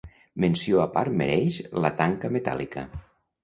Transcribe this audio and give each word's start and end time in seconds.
Menció 0.45 0.79
a 0.83 0.87
part 0.95 1.19
mereix 1.21 1.61
la 1.87 1.95
tanca 2.03 2.35
metàl·lica. 2.41 2.91